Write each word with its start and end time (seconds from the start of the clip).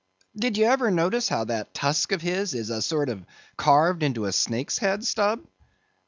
Did 0.35 0.57
you 0.57 0.65
ever 0.65 0.89
notice 0.89 1.29
how 1.29 1.43
that 1.43 1.75
tusk 1.75 2.11
of 2.11 2.23
his 2.23 2.55
is 2.55 2.71
a 2.71 2.81
sort 2.81 3.07
of 3.09 3.23
carved 3.55 4.01
into 4.01 4.25
a 4.25 4.31
snake's 4.31 4.79
head, 4.79 5.05
Stubb?" 5.05 5.45